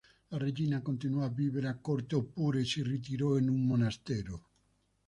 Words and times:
La 0.29 0.39
regina 0.39 0.81
continuò 0.81 1.23
a 1.25 1.29
vivere 1.29 1.67
a 1.67 1.77
corte 1.77 2.15
oppure 2.15 2.65
si 2.65 2.81
ritirò 2.81 3.37
in 3.37 3.49
un 3.49 3.67
monastero. 3.67 4.49